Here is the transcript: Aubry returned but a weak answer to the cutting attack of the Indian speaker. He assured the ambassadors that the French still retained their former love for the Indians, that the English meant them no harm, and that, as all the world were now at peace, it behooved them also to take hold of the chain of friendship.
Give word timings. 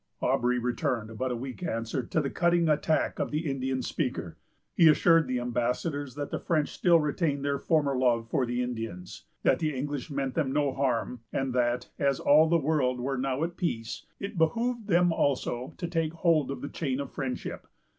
Aubry 0.19 0.57
returned 0.57 1.15
but 1.19 1.29
a 1.31 1.35
weak 1.35 1.61
answer 1.61 2.01
to 2.01 2.19
the 2.21 2.31
cutting 2.31 2.67
attack 2.67 3.19
of 3.19 3.29
the 3.29 3.45
Indian 3.47 3.83
speaker. 3.83 4.35
He 4.73 4.87
assured 4.87 5.27
the 5.27 5.39
ambassadors 5.39 6.15
that 6.15 6.31
the 6.31 6.39
French 6.39 6.69
still 6.69 6.99
retained 6.99 7.45
their 7.45 7.59
former 7.59 7.95
love 7.95 8.27
for 8.27 8.47
the 8.47 8.63
Indians, 8.63 9.25
that 9.43 9.59
the 9.59 9.75
English 9.75 10.09
meant 10.09 10.33
them 10.33 10.51
no 10.51 10.73
harm, 10.73 11.19
and 11.31 11.53
that, 11.53 11.91
as 11.99 12.19
all 12.19 12.49
the 12.49 12.57
world 12.57 12.99
were 12.99 13.15
now 13.19 13.43
at 13.43 13.57
peace, 13.57 14.07
it 14.19 14.39
behooved 14.39 14.87
them 14.87 15.13
also 15.13 15.75
to 15.77 15.87
take 15.87 16.13
hold 16.13 16.49
of 16.49 16.61
the 16.61 16.69
chain 16.69 16.99
of 16.99 17.11
friendship. 17.11 17.67